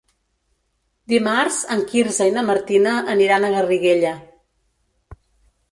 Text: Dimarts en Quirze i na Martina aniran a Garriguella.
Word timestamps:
Dimarts 1.13 1.59
en 1.75 1.83
Quirze 1.91 2.29
i 2.31 2.33
na 2.39 2.45
Martina 2.49 2.95
aniran 3.17 3.45
a 3.45 3.53
Garriguella. 3.59 4.17